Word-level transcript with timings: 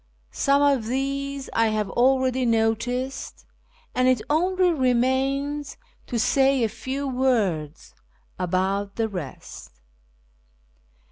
Some 0.31 0.63
of 0.63 0.87
these 0.87 1.47
I 1.53 1.67
have 1.67 1.87
already 1.91 2.43
noticed, 2.43 3.45
and 3.93 4.07
it 4.07 4.19
only 4.31 4.71
remains 4.71 5.77
to 6.07 6.17
say 6.17 6.63
a 6.63 6.69
few 6.69 7.07
words 7.07 7.93
about 8.39 8.95
the 8.95 9.07
rest. 9.07 9.79